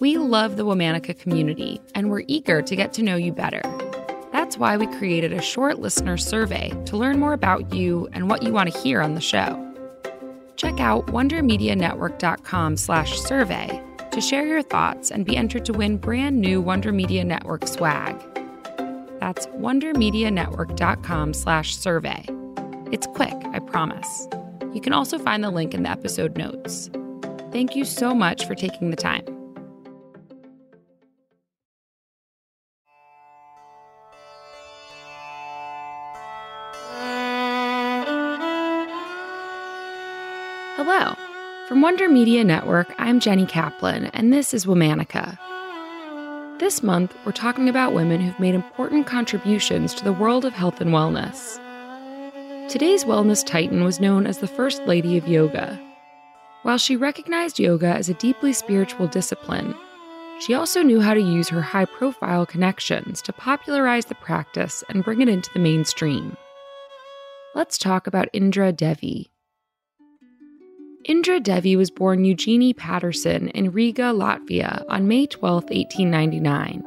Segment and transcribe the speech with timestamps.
[0.00, 3.60] We love the Womanica community, and we're eager to get to know you better.
[4.32, 8.42] That's why we created a short listener survey to learn more about you and what
[8.42, 9.62] you want to hear on the show.
[10.56, 16.92] Check out wondermedianetwork.com/survey to share your thoughts and be entered to win brand new Wonder
[16.92, 18.16] Media Network swag.
[19.20, 22.24] That's wondermedianetwork.com/survey.
[22.90, 24.28] It's quick, I promise.
[24.72, 26.88] You can also find the link in the episode notes.
[27.52, 29.39] Thank you so much for taking the time.
[40.82, 41.14] Hello.
[41.68, 45.38] From Wonder Media Network, I'm Jenny Kaplan, and this is Womanica.
[46.58, 50.80] This month, we're talking about women who've made important contributions to the world of health
[50.80, 51.58] and wellness.
[52.70, 55.78] Today's wellness titan was known as the First Lady of Yoga.
[56.62, 59.74] While she recognized yoga as a deeply spiritual discipline,
[60.40, 65.04] she also knew how to use her high profile connections to popularize the practice and
[65.04, 66.38] bring it into the mainstream.
[67.54, 69.30] Let's talk about Indra Devi.
[71.06, 76.84] Indra Devi was born Eugenie Peterson in Riga, Latvia on May 12, 1899.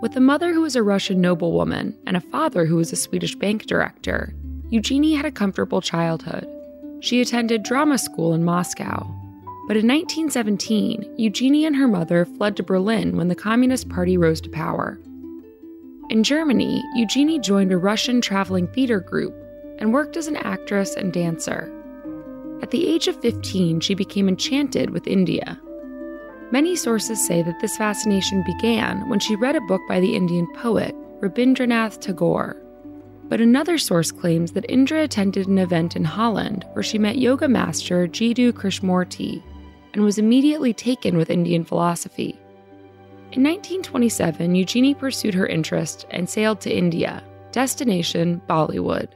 [0.00, 3.34] With a mother who was a Russian noblewoman and a father who was a Swedish
[3.34, 4.34] bank director,
[4.70, 6.48] Eugenie had a comfortable childhood.
[7.00, 9.06] She attended drama school in Moscow.
[9.68, 14.40] But in 1917, Eugenie and her mother fled to Berlin when the Communist Party rose
[14.40, 14.98] to power.
[16.08, 19.34] In Germany, Eugenie joined a Russian traveling theater group
[19.78, 21.70] and worked as an actress and dancer.
[22.62, 25.60] At the age of 15, she became enchanted with India.
[26.52, 30.46] Many sources say that this fascination began when she read a book by the Indian
[30.54, 32.56] poet Rabindranath Tagore.
[33.24, 37.48] But another source claims that Indra attended an event in Holland where she met yoga
[37.48, 39.42] master Jiddu Krishnamurti
[39.92, 42.38] and was immediately taken with Indian philosophy.
[43.32, 49.08] In 1927, Eugenie pursued her interest and sailed to India, destination Bollywood.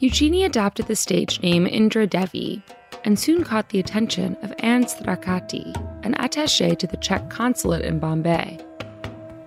[0.00, 2.62] Eugenie adopted the stage name Indra Devi
[3.04, 7.98] and soon caught the attention of Jan Strakaty, an attaché to the Czech consulate in
[7.98, 8.58] Bombay.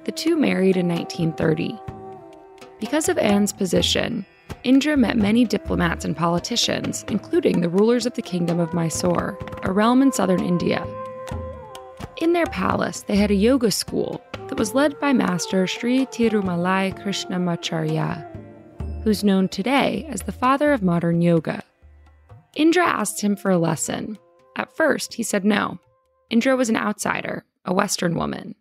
[0.04, 1.76] The two married in 1930.
[2.80, 4.28] Because of Jan's position,
[4.64, 9.72] Indra met many diplomats and politicians, including the rulers of the Kingdom of Mysore, a
[9.72, 10.86] realm in southern India.
[12.18, 16.96] In their palace, they had a yoga school that was led by Master Sri Tirumalai
[17.02, 18.30] Krishnamacharya,
[19.04, 21.62] who's known today as the father of modern yoga.
[22.56, 24.18] Indra asked him for a lesson.
[24.56, 25.80] At first, he said no.
[26.30, 28.56] Indra was an outsider, a Western woman.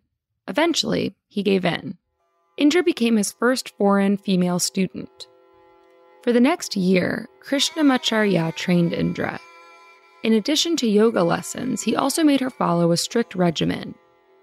[0.47, 1.97] Eventually, he gave in.
[2.57, 5.27] Indra became his first foreign female student.
[6.23, 9.39] For the next year, Krishnamacharya trained Indra.
[10.23, 13.95] In addition to yoga lessons, he also made her follow a strict regimen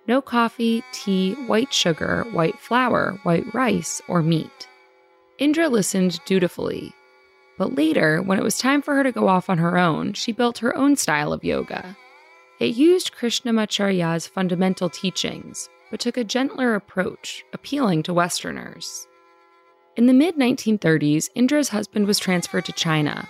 [0.06, 4.67] no coffee, tea, white sugar, white flour, white rice, or meat.
[5.40, 6.92] Indra listened dutifully.
[7.56, 10.32] But later, when it was time for her to go off on her own, she
[10.32, 11.96] built her own style of yoga.
[12.58, 19.06] It used Krishnamacharya's fundamental teachings, but took a gentler approach, appealing to Westerners.
[19.96, 23.26] In the mid 1930s, Indra's husband was transferred to China.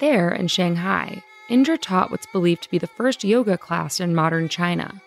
[0.00, 4.48] There, in Shanghai, Indra taught what's believed to be the first yoga class in modern
[4.48, 5.00] China.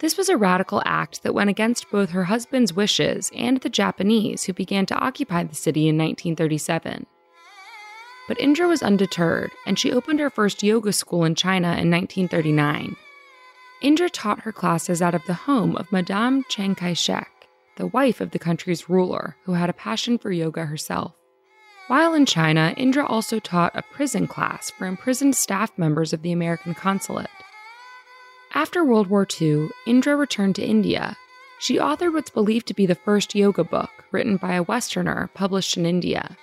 [0.00, 4.44] This was a radical act that went against both her husband's wishes and the Japanese
[4.44, 7.06] who began to occupy the city in 1937.
[8.26, 12.96] But Indra was undeterred, and she opened her first yoga school in China in 1939.
[13.82, 18.20] Indra taught her classes out of the home of Madame Chiang Kai shek, the wife
[18.20, 21.12] of the country's ruler, who had a passion for yoga herself.
[21.86, 26.32] While in China, Indra also taught a prison class for imprisoned staff members of the
[26.32, 27.28] American consulate.
[28.64, 31.18] After World War II, Indra returned to India.
[31.58, 35.76] She authored what's believed to be the first yoga book, written by a Westerner published
[35.76, 36.38] in India.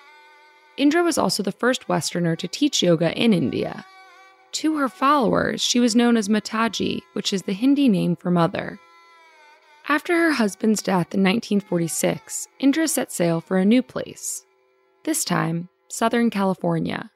[0.77, 3.87] Indra was also the first Westerner to teach yoga in India.
[4.51, 8.77] To her followers, she was known as Mataji, which is the Hindi name for mother.
[9.89, 14.45] After her husband's death in 1946, Indra set sail for a new place.
[15.05, 17.09] This time, Southern California.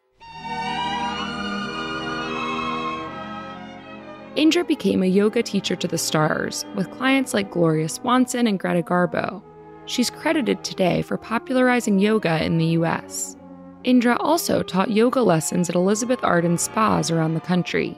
[4.35, 8.81] Indra became a yoga teacher to the stars, with clients like Gloria Swanson and Greta
[8.81, 9.41] Garbo.
[9.85, 13.37] She's credited today for popularizing yoga in the US.
[13.85, 17.97] Indra also taught yoga lessons at Elizabeth Arden spas around the country.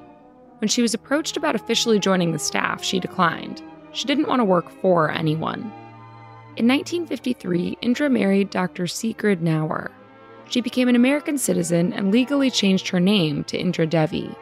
[0.60, 3.63] When she was approached about officially joining the staff, she declined.
[3.94, 5.62] She didn't want to work for anyone.
[6.56, 8.86] In 1953, Indra married Dr.
[8.86, 9.90] Sigfrid Knauer.
[10.50, 14.36] She became an American citizen and legally changed her name to Indra Devi.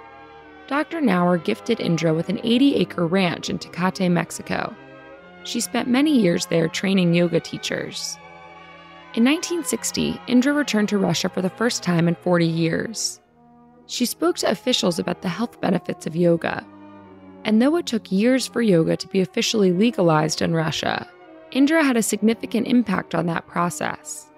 [0.68, 1.00] Dr.
[1.00, 4.76] Knauer gifted Indra with an 80 acre ranch in Tecate, Mexico.
[5.44, 8.18] She spent many years there training yoga teachers.
[9.14, 13.22] In 1960, Indra returned to Russia for the first time in 40 years.
[13.86, 16.66] She spoke to officials about the health benefits of yoga.
[17.44, 21.08] And though it took years for yoga to be officially legalized in Russia,
[21.52, 24.32] Indra had a significant impact on that process.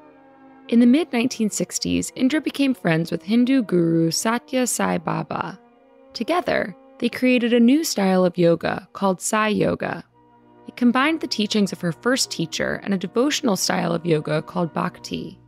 [0.68, 5.57] In the mid 1960s, Indra became friends with Hindu guru Sathya Sai Baba.
[6.17, 10.03] Together, they created a new style of yoga called Sai Yoga.
[10.67, 14.73] It combined the teachings of her first teacher and a devotional style of yoga called
[14.73, 15.39] Bhakti.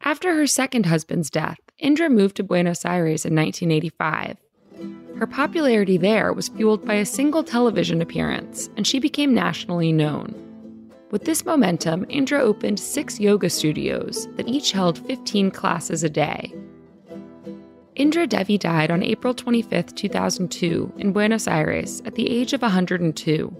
[0.00, 4.38] After her second husband's death, Indra moved to Buenos Aires in 1985.
[5.18, 10.34] Her popularity there was fueled by a single television appearance, and she became nationally known.
[11.10, 16.54] With this momentum, Indra opened six yoga studios that each held 15 classes a day,
[17.94, 23.54] Indra Devi died on April 25, 2002, in Buenos Aires at the age of 102.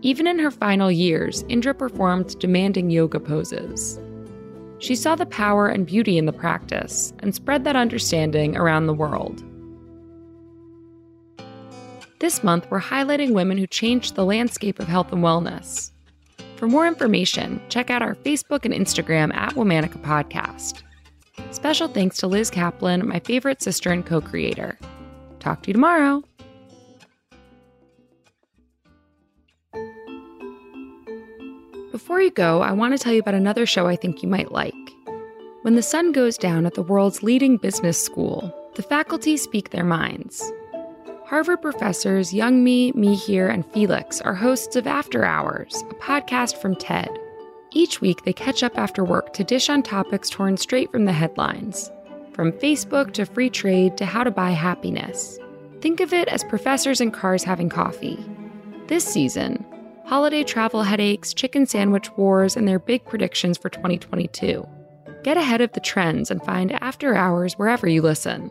[0.00, 4.00] Even in her final years, Indra performed demanding yoga poses.
[4.78, 8.94] She saw the power and beauty in the practice and spread that understanding around the
[8.94, 9.42] world.
[12.20, 15.90] This month, we're highlighting women who changed the landscape of health and wellness.
[16.54, 20.82] For more information, check out our Facebook and Instagram at Womanica Podcast.
[21.50, 24.78] Special thanks to Liz Kaplan, my favorite sister and co creator.
[25.40, 26.22] Talk to you tomorrow.
[31.90, 34.52] Before you go, I want to tell you about another show I think you might
[34.52, 34.74] like.
[35.62, 39.84] When the sun goes down at the world's leading business school, the faculty speak their
[39.84, 40.52] minds.
[41.26, 47.10] Harvard professors Youngme, Mihir, and Felix are hosts of After Hours, a podcast from TED.
[47.70, 51.12] Each week, they catch up after work to dish on topics torn straight from the
[51.12, 51.90] headlines,
[52.32, 55.38] from Facebook to free trade to how to buy happiness.
[55.80, 58.18] Think of it as professors in cars having coffee.
[58.86, 59.66] This season,
[60.06, 64.66] holiday travel headaches, chicken sandwich wars, and their big predictions for 2022.
[65.22, 68.50] Get ahead of the trends and find After Hours wherever you listen.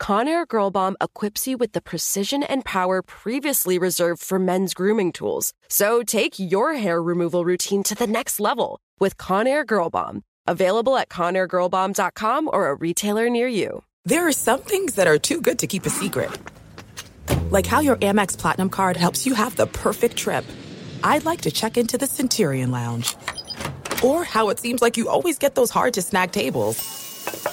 [0.00, 5.12] Conair Girl Bomb equips you with the precision and power previously reserved for men's grooming
[5.12, 5.52] tools.
[5.68, 10.22] So take your hair removal routine to the next level with Conair Girl Bomb.
[10.46, 13.84] Available at ConairGirlBomb.com or a retailer near you.
[14.04, 16.30] There are some things that are too good to keep a secret.
[17.50, 20.44] Like how your Amex Platinum card helps you have the perfect trip.
[21.04, 23.14] I'd like to check into the Centurion Lounge.
[24.02, 27.01] Or how it seems like you always get those hard to snag tables.